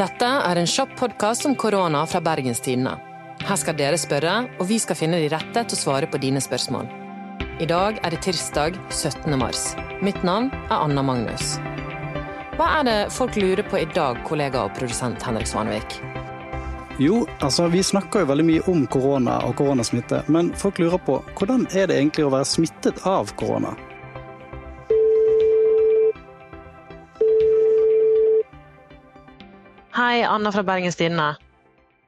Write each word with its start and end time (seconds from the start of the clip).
Dette 0.00 0.24
er 0.24 0.56
en 0.56 0.68
kjapp 0.70 0.94
podkast 0.96 1.44
om 1.44 1.52
korona 1.60 2.06
fra 2.08 2.22
Bergens 2.24 2.62
Tidende. 2.64 2.94
Her 3.44 3.58
skal 3.60 3.74
dere 3.76 3.98
spørre, 4.00 4.46
og 4.56 4.68
vi 4.70 4.78
skal 4.80 4.96
finne 4.96 5.18
de 5.20 5.26
rette 5.28 5.60
til 5.68 5.76
å 5.76 5.80
svare 5.80 6.08
på 6.08 6.16
dine 6.22 6.40
spørsmål. 6.40 6.88
I 7.60 7.66
dag 7.68 7.98
er 8.00 8.14
det 8.14 8.22
tirsdag 8.24 8.78
17. 8.88 9.36
mars. 9.36 9.74
Mitt 10.00 10.22
navn 10.24 10.48
er 10.70 10.78
Anna 10.78 11.04
Magnus. 11.04 11.58
Hva 12.56 12.70
er 12.78 12.88
det 12.88 12.96
folk 13.12 13.36
lurer 13.36 13.66
på 13.68 13.82
i 13.82 13.90
dag, 13.92 14.22
kollega 14.24 14.62
og 14.70 14.72
produsent 14.78 15.20
Henrik 15.20 15.50
Svanvik? 15.50 15.98
Jo, 16.96 17.26
altså 17.44 17.68
vi 17.68 17.84
snakker 17.84 18.24
jo 18.24 18.32
veldig 18.32 18.48
mye 18.54 18.66
om 18.72 18.86
korona 18.88 19.36
og 19.44 19.58
koronasmitte, 19.60 20.22
men 20.32 20.54
folk 20.56 20.80
lurer 20.80 21.04
på 21.04 21.20
hvordan 21.34 21.68
er 21.74 21.92
det 21.92 22.00
egentlig 22.00 22.24
å 22.24 22.32
være 22.38 22.48
smittet 22.48 23.04
av 23.04 23.36
korona? 23.36 23.76
Hei, 30.00 30.22
Anna 30.24 30.48
fra 30.52 30.62
Bergens 30.64 30.96
Tidende. 30.96 31.34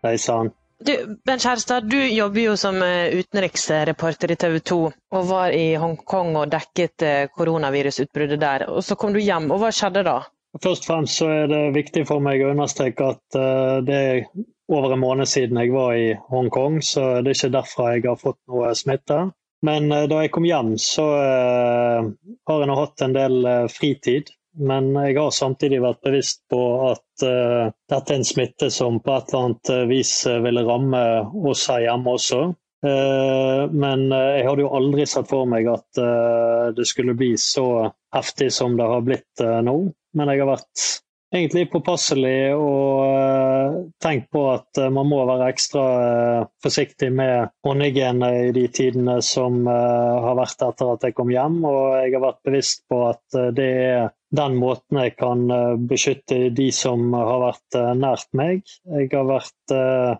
Hei 0.03 0.19
sann. 0.19 0.49
Du, 0.81 0.93
Bent 1.27 1.43
Kjærstad, 1.45 1.91
du 1.93 1.99
jobber 2.01 2.41
jo 2.41 2.55
som 2.57 2.79
eh, 2.81 3.13
utenriksreporter 3.21 4.33
i 4.33 4.37
TV 4.41 4.57
2 4.71 4.79
og 4.87 5.27
var 5.29 5.53
i 5.53 5.75
Hongkong 5.77 6.39
og 6.41 6.49
dekket 6.55 7.05
eh, 7.05 7.27
koronavirusutbruddet 7.37 8.41
der. 8.41 8.65
Og 8.73 8.81
Så 8.87 8.97
kom 8.97 9.13
du 9.13 9.21
hjem, 9.21 9.51
og 9.53 9.61
hva 9.61 9.69
skjedde 9.77 10.07
da? 10.09 10.17
Først 10.57 10.87
og 10.87 10.89
fremst 10.89 11.21
så 11.21 11.29
er 11.35 11.53
det 11.53 11.61
viktig 11.77 12.07
for 12.09 12.25
meg 12.25 12.41
å 12.41 12.55
understreke 12.55 13.13
at 13.13 13.37
uh, 13.37 13.85
det 13.85 14.01
er 14.09 14.25
over 14.73 14.97
en 14.97 15.05
måned 15.05 15.29
siden 15.29 15.61
jeg 15.61 15.77
var 15.77 15.93
i 15.93 16.11
Hongkong, 16.33 16.81
så 16.81 17.21
det 17.21 17.35
er 17.35 17.39
ikke 17.43 17.57
derfra 17.61 17.93
jeg 17.93 18.09
har 18.09 18.21
fått 18.25 18.41
noe 18.49 18.73
smitte. 18.79 19.27
Men 19.69 19.93
da 19.93 20.25
jeg 20.25 20.33
kom 20.33 20.49
hjem, 20.49 20.79
så 20.81 21.05
har 21.13 22.57
jeg 22.57 22.69
nå 22.73 22.77
hatt 22.81 23.05
en 23.05 23.15
del 23.21 23.45
fritid. 23.71 24.33
Men 24.61 24.91
jeg 24.93 25.17
har 25.17 25.31
samtidig 25.33 25.81
vært 25.81 26.03
bevisst 26.05 26.43
på 26.53 26.61
at 26.91 27.25
uh, 27.25 27.71
dette 27.89 28.13
er 28.13 28.19
en 28.19 28.27
smitte 28.27 28.69
som 28.73 28.99
på 29.01 29.15
et 29.15 29.31
eller 29.31 29.47
annet 29.47 29.71
eh, 29.73 29.85
vis 29.89 30.11
eh, 30.29 30.41
ville 30.45 30.65
ramme 30.67 31.01
oss 31.49 31.65
her 31.73 31.87
hjemme 31.87 32.17
også. 32.19 32.43
Uh, 32.83 33.71
men 33.71 34.09
jeg 34.11 34.45
hadde 34.45 34.65
jo 34.65 34.73
aldri 34.77 35.07
sett 35.09 35.31
for 35.31 35.49
meg 35.49 35.71
at 35.71 36.03
uh, 36.03 36.69
det 36.77 36.85
skulle 36.91 37.17
bli 37.17 37.33
så 37.41 37.87
heftig 38.13 38.51
som 38.53 38.77
det 38.77 38.91
har 38.91 39.07
blitt 39.07 39.45
nå. 39.65 39.77
Men 40.19 40.33
jeg 40.35 40.43
har 40.43 40.53
vært 40.53 40.87
egentlig 41.33 41.67
påpasselig 41.73 42.53
og 42.55 43.91
tenkt 44.05 44.31
på 44.35 44.43
at 44.53 44.81
man 44.93 45.09
må 45.09 45.23
være 45.29 45.49
ekstra 45.53 45.85
forsiktig 46.65 47.09
med 47.17 47.53
håndhygiene 47.65 48.33
i 48.49 48.51
de 48.57 48.67
tidene 48.69 49.19
som 49.25 49.65
har 49.67 50.37
vært 50.37 50.67
etter 50.69 50.93
at 50.93 51.07
jeg 51.09 51.17
kom 51.17 51.33
hjem. 51.33 51.63
Og 51.65 52.03
jeg 52.03 52.13
har 52.17 52.27
vært 52.27 52.43
bevisst 52.49 52.85
på 52.93 53.07
at 53.09 53.41
det 53.57 53.71
er 53.87 54.11
den 54.33 54.57
måten 54.57 54.97
jeg 55.03 55.15
kan 55.21 55.45
eh, 55.53 55.77
beskytte 55.77 56.49
de 56.57 56.69
som 56.73 57.13
har 57.15 57.41
vært 57.43 57.77
eh, 57.79 57.93
nært 58.01 58.31
meg. 58.39 58.63
Jeg 58.89 59.11
har 59.13 59.27
vært 59.29 59.75
eh, 59.77 60.13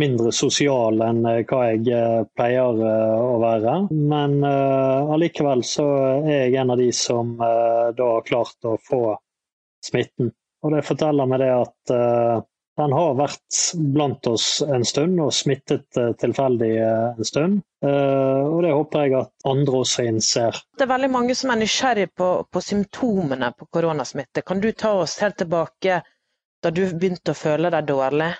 mindre 0.00 0.32
sosial 0.36 1.00
enn 1.06 1.22
hva 1.24 1.60
jeg 1.70 2.28
pleier 2.34 2.80
å 2.84 3.36
være. 3.38 3.76
Men 3.94 4.40
allikevel 4.42 5.62
så 5.62 5.86
er 6.18 6.48
jeg 6.48 6.56
en 6.58 6.74
av 6.74 6.80
de 6.82 6.88
som 6.90 7.36
da 7.38 8.08
har 8.16 8.26
klart 8.26 8.66
å 8.66 8.74
få 8.88 9.04
smitten. 9.86 10.32
Og 10.64 10.72
det 10.72 10.84
forteller 10.86 11.28
meg 11.28 11.42
det 11.44 11.52
at 11.52 11.94
den 12.76 12.92
har 12.92 13.14
vært 13.14 13.58
blant 13.94 14.26
oss 14.26 14.46
en 14.66 14.84
stund 14.86 15.20
og 15.22 15.30
smittet 15.34 15.86
uh, 16.00 16.10
tilfeldig 16.18 16.70
eh, 16.82 17.18
en 17.18 17.28
stund. 17.28 17.60
Og 17.84 18.62
det 18.64 18.70
håper 18.72 19.02
jeg 19.04 19.12
at 19.18 19.44
andre 19.44 19.80
også 19.84 20.06
innser. 20.08 20.56
Det 20.72 20.86
er 20.86 20.88
veldig 20.88 21.10
mange 21.12 21.34
som 21.36 21.50
er 21.52 21.58
nysgjerrig 21.60 22.06
på, 22.16 22.28
på 22.48 22.62
symptomene 22.64 23.50
på 23.58 23.68
koronasmitte. 23.68 24.40
Kan 24.40 24.62
du 24.64 24.70
ta 24.72 24.94
oss 25.02 25.18
helt 25.20 25.36
tilbake 25.36 25.98
da 26.64 26.72
du 26.72 26.80
begynte 26.94 27.34
å 27.34 27.36
føle 27.36 27.68
deg 27.74 27.90
dårlig? 27.90 28.30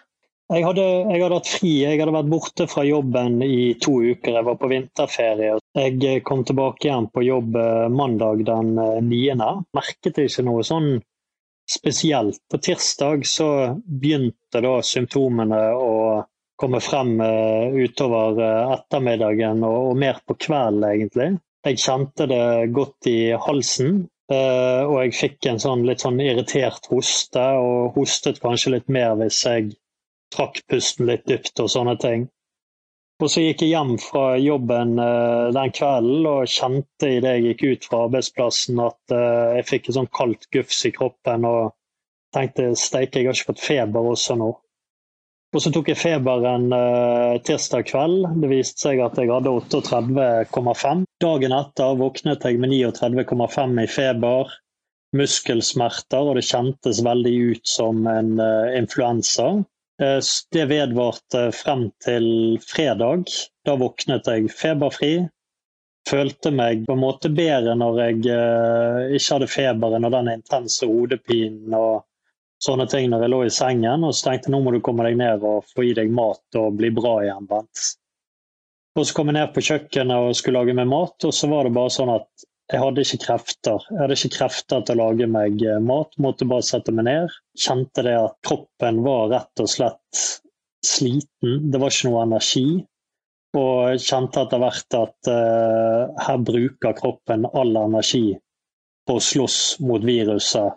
Jeg 0.49 0.65
hadde, 0.65 0.87
jeg 1.11 1.21
hadde, 1.21 1.37
hatt 1.37 1.53
fri. 1.53 1.75
Jeg 1.83 2.01
hadde 2.01 2.17
vært 2.17 2.33
borte 2.33 2.69
fra 2.73 2.87
jobben 2.89 3.37
i 3.45 3.75
to 3.85 3.99
uker. 4.01 4.39
Jeg 4.39 4.49
var 4.49 4.57
på 4.63 4.73
vinterferie. 4.73 5.61
Jeg 5.77 6.25
kom 6.25 6.47
tilbake 6.49 6.89
igjen 6.89 7.11
på 7.13 7.27
jobb 7.29 7.61
mandag 7.93 8.47
den 8.49 8.73
9. 9.11 9.37
Merket 9.77 10.25
ikke 10.25 10.49
noe 10.49 10.65
sånn 10.65 10.95
spesielt. 11.71 12.41
På 12.51 12.59
tirsdag 12.59 13.27
så 13.27 13.49
begynte 13.85 14.63
da 14.65 14.79
symptomene 14.85 15.61
å 15.77 15.93
komme 16.61 16.81
frem 16.85 17.17
uh, 17.21 17.75
utover 17.75 18.41
uh, 18.41 18.75
ettermiddagen 18.77 19.65
og, 19.67 19.79
og, 19.91 19.97
mer 19.99 20.21
på 20.27 20.37
kvelden, 20.47 20.85
egentlig. 20.91 21.31
Jeg 21.65 21.81
kjente 21.81 22.29
det 22.31 22.45
godt 22.77 23.09
i 23.11 23.19
halsen. 23.47 24.05
Uh, 24.33 24.89
og 24.89 24.95
jeg 25.03 25.17
fikk 25.19 25.49
en 25.51 25.59
sånn 25.61 25.83
litt 25.85 26.01
sånn 26.01 26.21
irritert 26.23 26.87
hoste, 26.89 27.43
og 27.61 27.99
hostet 27.99 28.41
kanskje 28.41 28.79
litt 28.79 28.87
mer 28.93 29.19
hvis 29.21 29.43
jeg 29.45 29.75
trakk 30.33 30.63
pusten 30.71 31.11
litt 31.11 31.27
dypt 31.29 31.61
og 31.61 31.69
sånne 31.73 31.99
ting. 32.01 32.29
Og 33.23 33.31
så 33.31 33.45
gikk 33.45 33.63
jeg 33.63 33.77
hjem 33.77 33.95
fra 34.03 34.25
jobben 34.43 34.97
uh, 34.99 35.53
den 35.55 35.71
kvelden 35.75 36.27
og 36.27 36.51
kjente 36.51 37.13
idet 37.21 37.37
jeg 37.37 37.45
gikk 37.45 37.63
ut 37.65 37.87
fra 37.87 38.01
arbeidsplassen 38.09 38.81
at 38.83 39.15
uh, 39.15 39.55
jeg 39.55 39.69
fikk 39.69 39.89
et 39.89 39.99
sånn 39.99 40.11
kaldt 40.19 40.49
gufs 40.55 40.81
i 40.89 40.91
kroppen 40.97 41.47
og 41.47 41.77
tenkte 42.35 42.73
steike, 42.75 43.23
jeg 43.23 43.31
har 43.31 43.39
ikke 43.39 43.53
fått 43.53 43.63
feber 43.63 44.09
også 44.11 44.35
nå. 44.41 44.51
Og 45.55 45.63
så 45.63 45.71
tok 45.71 45.93
jeg 45.93 46.01
feberen 46.01 46.67
uh, 46.75 47.39
tirsdag 47.47 47.87
kveld. 47.87 48.27
Det 48.43 48.51
viste 48.51 48.89
seg 48.89 49.05
at 49.05 49.21
jeg 49.23 49.31
hadde 49.31 49.53
38,5. 49.63 51.05
Dagen 51.23 51.55
etter 51.55 52.01
våknet 52.01 52.49
jeg 52.49 52.59
med 52.59 52.75
39,5 52.75 53.79
i 53.79 53.87
feber, 53.95 54.51
muskelsmerter, 55.15 56.33
og 56.33 56.41
det 56.41 56.49
kjentes 56.49 57.05
veldig 57.07 57.37
ut 57.53 57.71
som 57.71 58.03
en 58.11 58.35
influensa. 58.75 59.53
Eh, 60.03 60.21
det 60.51 60.65
vedvarte 60.65 61.53
frem 61.53 61.91
til 62.05 62.27
fredag. 62.63 63.31
Da 63.67 63.77
våknet 63.79 64.27
jeg 64.27 64.51
feberfri. 64.51 65.15
Følte 66.09 66.51
meg 66.53 66.83
på 66.85 66.97
en 66.97 67.01
måte 67.01 67.31
bedre 67.33 67.77
når 67.81 68.01
jeg 68.03 68.25
eh, 68.35 69.15
ikke 69.17 69.37
hadde 69.37 69.49
feberen 69.49 70.05
og 70.05 70.13
den 70.13 70.33
intense 70.35 70.89
hodepinen 70.89 71.77
og 71.79 72.03
sånne 72.65 72.85
ting 72.91 73.09
når 73.13 73.25
jeg 73.25 73.33
lå 73.33 73.43
i 73.47 73.53
sengen. 73.55 74.05
Og 74.05 74.17
så 74.17 74.29
tenkte 74.31 74.51
jeg 74.51 74.57
nå 74.57 74.65
må 74.65 74.75
du 74.75 74.83
komme 74.85 75.07
deg 75.07 75.21
ned 75.21 75.47
og 75.47 75.69
få 75.71 75.87
i 75.89 75.95
deg 75.97 76.11
mat 76.13 76.61
og 76.61 76.81
bli 76.81 76.91
bra 76.95 77.21
igjen, 77.25 77.47
Bent. 77.49 77.87
Og 78.95 79.07
så 79.07 79.15
kom 79.17 79.31
jeg 79.31 79.39
ned 79.39 79.55
på 79.55 79.65
kjøkkenet 79.65 80.27
og 80.29 80.37
skulle 80.39 80.61
lage 80.61 80.77
meg 80.79 80.87
mat, 80.87 81.17
og 81.27 81.33
så 81.35 81.49
var 81.51 81.67
det 81.67 81.75
bare 81.75 81.91
sånn 81.91 82.13
at 82.15 82.45
jeg 82.73 82.81
hadde 82.81 83.03
ikke 83.05 83.21
krefter. 83.27 83.83
Jeg 83.91 84.01
hadde 84.01 84.17
ikke 84.17 84.37
krefter 84.39 84.85
til 84.87 84.97
å 84.97 85.11
lage 85.11 85.29
meg 85.29 85.61
eh, 85.67 85.83
mat, 85.85 86.15
måtte 86.23 86.49
bare 86.49 86.65
sette 86.65 86.95
meg 86.97 87.09
ned. 87.11 87.35
Kjente 87.61 88.05
det 88.07 88.15
at 88.17 88.39
kroppen 88.47 89.03
var 89.05 89.29
rett 89.35 89.63
og 89.65 89.69
slett 89.71 90.25
sliten, 90.85 91.71
det 91.73 91.81
var 91.81 91.93
ikke 91.93 92.11
noe 92.11 92.25
energi. 92.25 92.67
Og 93.55 94.01
kjente 94.03 94.43
etter 94.43 94.59
hvert 94.59 94.97
at 94.99 95.29
uh, 95.31 96.11
her 96.27 96.41
bruker 96.43 96.97
kroppen 96.99 97.45
all 97.55 97.77
energi 97.79 98.33
på 99.07 99.15
å 99.15 99.23
slåss 99.23 99.59
mot 99.85 100.03
viruset, 100.03 100.75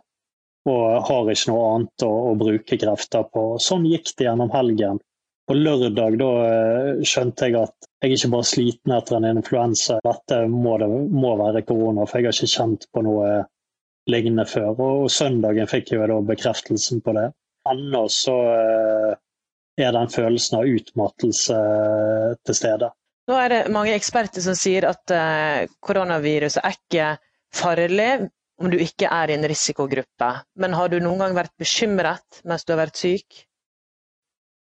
og 0.70 0.84
har 1.08 1.32
ikke 1.32 1.50
noe 1.50 1.72
annet 1.72 2.06
å, 2.06 2.12
å 2.30 2.36
bruke 2.38 2.78
krefter 2.78 3.26
på. 3.34 3.48
Sånn 3.64 3.88
gikk 3.90 4.12
det 4.20 4.28
gjennom 4.28 4.52
helgen. 4.54 5.00
På 5.48 5.56
lørdag 5.56 6.18
da 6.20 6.32
uh, 6.44 7.04
skjønte 7.08 7.48
jeg 7.48 7.56
at 7.62 7.88
jeg 8.04 8.18
ikke 8.18 8.32
bare 8.36 8.48
sliten 8.50 8.94
etter 8.94 9.18
en 9.18 9.30
influensa. 9.32 10.02
Dette 10.06 10.42
må, 10.52 10.76
det, 10.82 10.90
må 10.92 11.38
være 11.40 11.64
korona, 11.66 12.06
for 12.06 12.20
jeg 12.20 12.30
har 12.30 12.36
ikke 12.36 12.56
kjent 12.58 12.90
på 12.94 13.04
noe 13.08 13.30
lignende 14.12 14.46
før. 14.50 14.76
Og 14.78 15.12
søndagen 15.12 15.70
fikk 15.70 15.94
jeg 15.94 16.10
da 16.12 16.20
bekreftelsen 16.26 17.02
på 17.06 17.16
det. 17.18 17.30
Ennå 17.68 18.06
så 18.12 18.36
eh, 18.54 19.18
er 19.84 19.96
den 19.96 20.12
følelsen 20.14 20.62
av 20.62 20.72
utmattelse 20.72 21.58
eh, 21.58 22.38
til 22.48 22.58
stede. 22.58 22.92
Nå 23.28 23.40
er 23.42 23.52
det 23.52 23.62
mange 23.76 23.96
eksperter 23.98 24.44
som 24.44 24.56
sier 24.56 24.88
at 24.88 25.14
eh, 25.14 25.66
koronaviruset 25.84 26.64
er 26.64 26.78
ikke 26.78 27.10
farlig 27.56 28.12
om 28.58 28.72
du 28.72 28.78
ikke 28.82 29.10
er 29.12 29.30
i 29.30 29.36
en 29.36 29.46
risikogruppe. 29.50 30.32
Men 30.62 30.78
har 30.78 30.90
du 30.90 31.02
noen 31.02 31.26
gang 31.26 31.36
vært 31.38 31.54
bekymret 31.60 32.42
mens 32.48 32.66
du 32.66 32.74
har 32.74 32.86
vært 32.86 33.02
syk? 33.02 33.44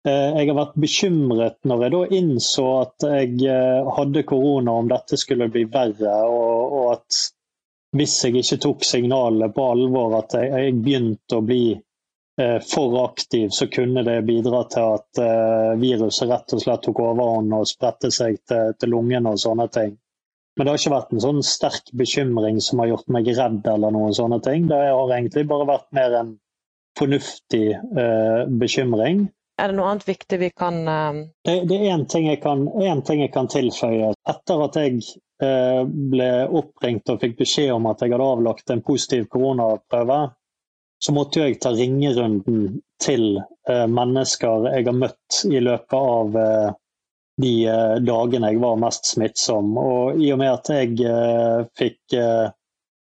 Eh, 0.04 0.34
jeg 0.36 0.50
har 0.50 0.58
vært 0.58 0.74
bekymret 0.76 1.56
når 1.64 1.86
jeg 1.86 1.92
da 1.94 2.02
innså 2.18 2.64
at 2.82 3.06
jeg 3.08 3.38
eh, 3.48 3.86
hadde 3.96 4.24
korona, 4.28 4.74
om 4.82 4.90
dette 4.90 5.16
skulle 5.20 5.48
bli 5.52 5.64
verre. 5.72 6.18
Og, 6.28 6.76
og 6.76 6.90
at 6.98 7.22
hvis 7.96 8.18
jeg 8.26 8.42
ikke 8.42 8.60
tok 8.66 8.84
signalene 8.84 9.48
på 9.54 9.64
alvor, 9.72 10.18
at 10.18 10.36
jeg, 10.36 10.50
jeg 10.52 10.78
begynte 10.84 11.38
å 11.38 11.44
bli 11.46 11.64
eh, 11.72 12.58
for 12.68 12.98
aktiv, 13.04 13.48
så 13.54 13.68
kunne 13.72 14.04
det 14.04 14.18
bidra 14.28 14.64
til 14.74 14.96
at 14.98 15.22
eh, 15.24 15.72
viruset 15.80 16.28
rett 16.28 16.56
og 16.56 16.64
slett 16.64 16.84
tok 16.84 17.00
overhånd 17.06 17.54
og 17.56 17.68
spredte 17.70 18.10
seg 18.12 18.42
til, 18.44 18.74
til 18.76 18.92
lungene 18.92 19.32
og 19.32 19.40
sånne 19.40 19.68
ting. 19.72 19.94
Men 20.54 20.66
det 20.66 20.70
har 20.74 20.82
ikke 20.82 20.94
vært 20.94 21.14
en 21.14 21.22
sånn 21.22 21.40
sterk 21.46 21.88
bekymring 21.98 22.60
som 22.62 22.82
har 22.82 22.92
gjort 22.92 23.08
meg 23.14 23.30
redd 23.34 23.64
eller 23.72 23.94
noen 23.94 24.12
sånne 24.14 24.38
ting. 24.44 24.68
Det 24.70 24.76
har 24.84 25.14
egentlig 25.16 25.48
bare 25.50 25.66
vært 25.66 25.88
mer 25.96 26.18
en 26.20 26.34
fornuftig 26.98 27.64
eh, 27.72 28.44
bekymring. 28.60 29.24
Er 29.60 29.70
det 29.70 29.78
noe 29.78 29.90
annet 29.92 30.08
viktig 30.08 30.38
vi 30.40 30.50
kan 30.50 30.80
uh... 30.88 31.20
Det, 31.46 31.60
det, 31.70 31.76
er 31.78 31.94
én 31.94 32.06
ting, 32.10 32.26
ting, 33.06 33.20
jeg 33.22 33.32
kan 33.34 33.50
tilføye. 33.50 34.14
Etter 34.30 34.64
at 34.64 34.78
jeg 34.80 35.02
uh, 35.44 35.84
ble 35.86 36.30
oppringt 36.50 37.12
og 37.12 37.20
fikk 37.22 37.38
beskjed 37.44 37.74
om 37.76 37.86
at 37.90 38.02
jeg 38.02 38.14
hadde 38.16 38.32
avlagt 38.34 38.74
en 38.74 38.82
positiv 38.82 39.28
koronaprøve, 39.30 40.24
så 41.04 41.12
måtte 41.12 41.42
jeg 41.42 41.60
ta 41.60 41.74
ringerunden 41.76 42.80
til 43.02 43.36
eh, 43.68 43.86
mennesker 43.90 44.70
jeg 44.72 44.86
har 44.86 44.96
møtt 44.96 45.40
i 45.50 45.60
løpet 45.60 45.96
av 45.98 46.38
eh, 46.40 46.68
de 47.44 47.54
eh, 47.68 47.96
dagene 48.06 48.52
jeg 48.52 48.62
var 48.62 48.78
mest 48.80 49.10
smittsom. 49.12 49.74
Og 49.80 50.22
i 50.22 50.30
og 50.32 50.40
med 50.40 50.52
at 50.54 50.70
jeg 50.72 50.94
fikk 51.76 52.16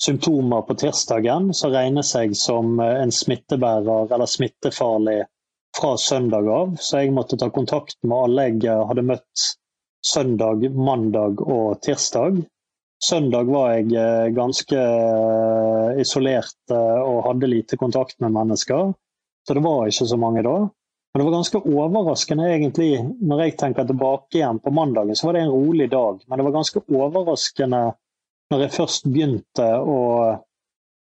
symptomer 0.03 0.61
på 0.67 0.75
tirsdagen, 0.77 1.49
så 1.57 1.71
regnes 1.73 2.13
jeg 2.13 2.37
som 2.37 2.77
en 2.83 3.13
smittebærer 3.13 4.13
eller 4.13 4.29
smittefarlig 4.29 5.23
fra 5.77 5.93
søndag 6.01 6.49
av. 6.49 6.75
Så 6.81 7.03
jeg 7.03 7.15
måtte 7.15 7.37
ta 7.39 7.49
kontakt 7.53 7.97
med 8.03 8.17
alle 8.17 8.47
jeg 8.49 8.85
hadde 8.89 9.05
møtt 9.05 9.47
søndag, 10.05 10.65
mandag 10.73 11.41
og 11.41 11.81
tirsdag. 11.85 12.41
Søndag 13.03 13.49
var 13.53 13.75
jeg 13.75 13.91
eh, 13.93 14.29
ganske 14.33 14.77
eh, 14.77 15.99
isolert 16.01 16.73
eh, 16.73 17.01
og 17.03 17.27
hadde 17.27 17.49
lite 17.51 17.77
kontakt 17.77 18.17
med 18.23 18.33
mennesker. 18.33 18.89
Så 19.45 19.53
det 19.53 19.63
var 19.63 19.85
ikke 19.85 20.07
så 20.09 20.17
mange 20.17 20.41
da. 20.45 20.55
Men 21.13 21.21
det 21.21 21.27
var 21.27 21.37
ganske 21.37 21.61
overraskende 21.61 22.49
egentlig, 22.51 22.89
når 23.21 23.43
jeg 23.43 23.57
tenker 23.61 23.85
tilbake 23.89 24.39
igjen 24.39 24.59
på 24.61 24.73
mandagen, 24.73 25.15
så 25.15 25.29
var 25.29 25.37
det 25.37 25.45
en 25.45 25.53
rolig 25.53 25.87
dag. 25.93 26.19
Men 26.25 26.39
det 26.39 26.47
var 26.47 26.57
ganske 26.57 26.83
overraskende 26.89 27.83
når 28.51 28.63
jeg 28.63 28.75
først 28.75 29.07
begynte 29.11 29.69
å 29.77 30.01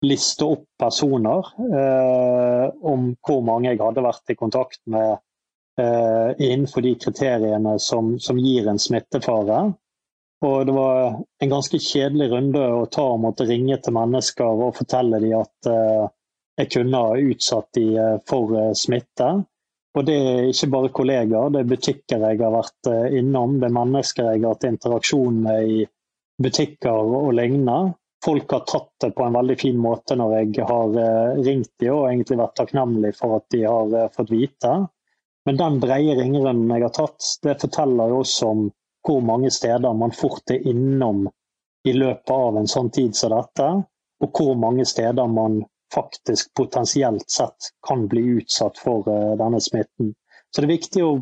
liste 0.05 0.45
opp 0.45 0.65
personer 0.79 1.47
eh, 1.57 2.67
om 2.85 3.09
hvor 3.25 3.41
mange 3.45 3.71
jeg 3.71 3.81
hadde 3.81 4.05
vært 4.05 4.33
i 4.33 4.37
kontakt 4.37 4.79
med 4.85 5.17
eh, 5.81 6.29
innenfor 6.37 6.85
de 6.85 6.93
kriteriene 7.01 7.77
som, 7.81 8.15
som 8.21 8.37
gir 8.41 8.69
en 8.69 8.81
smittefare. 8.81 9.63
Og 10.45 10.67
det 10.69 10.75
var 10.75 11.17
en 11.41 11.49
ganske 11.49 11.79
kjedelig 11.81 12.29
runde 12.29 12.61
å 12.61 12.85
ta 12.93 13.07
og 13.15 13.23
måtte 13.23 13.47
ringe 13.49 13.79
til 13.81 13.95
mennesker 13.97 14.65
og 14.67 14.75
fortelle 14.77 15.21
dem 15.23 15.39
at 15.39 15.71
eh, 15.71 16.05
jeg 16.61 16.71
kunne 16.73 17.03
ha 17.05 17.17
utsatt 17.17 17.69
dem 17.77 17.97
uh, 18.01 18.15
for 18.25 18.53
uh, 18.57 18.71
smitte. 18.77 19.27
Og 19.97 20.05
det 20.05 20.13
er 20.13 20.47
ikke 20.51 20.69
bare 20.73 20.89
kollegaer, 20.93 21.51
det 21.53 21.61
er 21.63 21.69
butikker 21.69 22.21
jeg 22.21 22.39
har 22.41 22.53
vært 22.53 22.89
innom, 23.17 23.55
det 23.57 23.65
er 23.65 23.73
mennesker 23.73 24.27
jeg 24.27 24.43
har 24.43 24.53
hatt 24.53 24.65
interaksjon 24.67 25.39
med 25.41 25.71
i 25.73 25.77
butikker 26.43 27.13
og 27.17 27.31
lignende. 27.33 27.95
Folk 28.25 28.51
har 28.51 28.63
tatt 28.69 28.91
det 29.03 29.11
på 29.17 29.23
en 29.23 29.35
veldig 29.37 29.55
fin 29.61 29.77
måte 29.79 30.17
når 30.17 30.33
jeg 30.39 30.67
har 30.67 30.95
ringt 31.45 31.73
dem 31.79 31.93
og 31.93 32.07
egentlig 32.09 32.39
vært 32.39 32.55
takknemlig 32.57 33.11
for 33.15 33.37
at 33.37 33.45
de 33.53 33.61
har 33.63 33.93
fått 34.15 34.31
vite. 34.33 34.71
Men 35.47 35.59
den 35.61 35.77
brede 35.79 36.15
ringerunden 36.17 36.73
jeg 36.73 36.83
har 36.83 36.95
tatt, 36.97 37.27
det 37.45 37.59
forteller 37.61 38.09
jo 38.11 38.23
også 38.23 38.49
om 38.51 38.65
hvor 39.07 39.21
mange 39.23 39.51
steder 39.53 39.93
man 39.95 40.11
fort 40.11 40.51
er 40.51 40.65
innom 40.67 41.27
i 41.87 41.93
løpet 41.93 42.33
av 42.35 42.57
en 42.59 42.67
sånn 42.67 42.89
tid 42.91 43.15
som 43.15 43.31
dette, 43.31 43.67
og 44.23 44.39
hvor 44.39 44.57
mange 44.59 44.83
steder 44.85 45.29
man 45.31 45.61
faktisk 45.93 46.51
potensielt 46.57 47.29
sett 47.31 47.69
kan 47.87 48.07
bli 48.11 48.25
utsatt 48.41 48.81
for 48.81 49.07
uh, 49.07 49.37
denne 49.39 49.61
smitten. 49.63 50.11
Så 50.51 50.61
det 50.61 50.67
er 50.67 50.73
viktig 50.73 51.05
å 51.05 51.13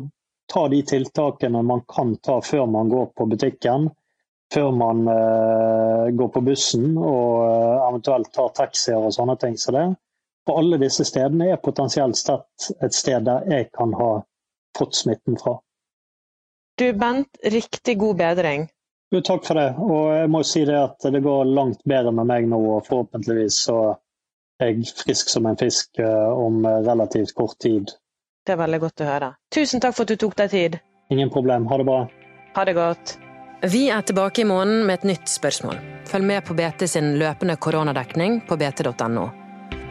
ta 0.50 0.64
de 0.72 0.82
tiltakene 0.86 1.62
man 1.62 1.84
kan 1.86 2.16
ta 2.18 2.40
før 2.42 2.66
man 2.70 2.90
går 2.90 3.12
på 3.14 3.28
butikken, 3.30 3.90
før 4.54 4.70
man 4.70 5.08
uh, 5.08 6.08
går 6.14 6.28
på 6.34 6.42
bussen 6.46 6.96
og 6.98 7.30
uh, 7.42 7.88
eventuelt 7.88 8.30
tar 8.34 8.52
taxier 8.54 9.00
og 9.00 9.14
sånne 9.14 9.36
ting 9.42 9.56
som 9.58 9.72
så 9.72 9.76
det. 9.78 9.86
For 10.46 10.62
alle 10.62 10.78
disse 10.78 11.04
stedene 11.08 11.50
er 11.50 11.62
potensielt 11.62 12.18
sett 12.18 12.68
et 12.84 12.94
sted 12.94 13.26
der 13.26 13.48
jeg 13.50 13.70
kan 13.74 13.94
ha 13.98 14.10
fått 14.78 14.94
smitten 14.94 15.38
fra. 15.40 15.56
Du 16.78 16.86
Bent, 16.92 17.40
riktig 17.42 17.96
god 17.98 18.20
bedring. 18.20 18.68
Jo, 19.10 19.22
takk 19.24 19.46
for 19.46 19.58
det. 19.58 19.68
Og 19.80 20.12
jeg 20.14 20.30
må 20.30 20.42
si 20.46 20.64
det 20.68 20.76
at 20.78 21.06
det 21.10 21.22
går 21.24 21.46
langt 21.56 21.82
bedre 21.88 22.12
med 22.14 22.28
meg 22.30 22.46
nå, 22.50 22.60
og 22.76 22.86
forhåpentligvis 22.86 23.58
så 23.66 23.80
er 24.62 24.72
jeg 24.72 24.86
frisk 25.02 25.32
som 25.32 25.48
en 25.50 25.58
fisk 25.58 25.98
uh, 25.98 26.30
om 26.36 26.62
relativt 26.66 27.34
kort 27.34 27.58
tid. 27.62 27.96
Det 28.46 28.54
er 28.54 28.62
veldig 28.62 28.82
godt 28.86 29.02
å 29.02 29.10
høre. 29.10 29.34
Tusen 29.50 29.82
takk 29.82 29.96
for 29.96 30.06
at 30.06 30.14
du 30.14 30.20
tok 30.22 30.38
deg 30.38 30.52
tid. 30.54 30.80
Ingen 31.10 31.32
problem. 31.34 31.66
Ha 31.70 31.82
det 31.82 31.88
bra. 31.90 32.02
Ha 32.54 32.66
det 32.68 32.78
godt. 32.78 33.16
Vi 33.62 33.90
er 33.90 34.02
tilbake 34.02 34.42
i 34.42 34.44
måneden 34.44 34.86
med 34.86 34.94
et 34.94 35.04
nytt 35.04 35.28
spørsmål. 35.32 35.76
Følg 36.06 36.24
med 36.28 36.44
på 36.44 36.54
BT 36.54 36.88
sin 36.90 37.18
løpende 37.18 37.56
koronadekning 37.56 38.40
på 38.48 38.56
bt.no. 38.60 39.30